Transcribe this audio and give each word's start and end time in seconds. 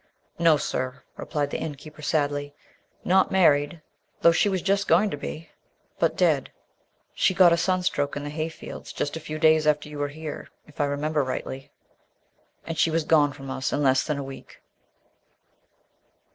"No, 0.39 0.57
sir," 0.57 1.03
replied 1.15 1.51
the 1.51 1.59
inn 1.59 1.75
keeper 1.75 2.01
sadly, 2.01 2.55
"not 3.05 3.29
married 3.31 3.83
though 4.21 4.31
she 4.31 4.49
was 4.49 4.63
just 4.63 4.87
going 4.87 5.11
to 5.11 5.15
be 5.17 5.51
but 5.99 6.15
dead. 6.17 6.49
She 7.13 7.35
got 7.35 7.53
a 7.53 7.55
sunstroke 7.55 8.15
in 8.15 8.23
the 8.23 8.31
hayfields, 8.31 8.93
just 8.93 9.15
a 9.15 9.19
few 9.19 9.37
days 9.37 9.67
after 9.67 9.89
you 9.89 9.99
were 9.99 10.07
here, 10.07 10.49
if 10.65 10.81
I 10.81 10.85
remember 10.85 11.23
rightly, 11.23 11.69
and 12.65 12.79
she 12.79 12.89
was 12.89 13.03
gone 13.03 13.31
from 13.31 13.51
us 13.51 13.71
in 13.71 13.83
less 13.83 14.03
than 14.03 14.17
a 14.17 14.23
week." 14.23 14.63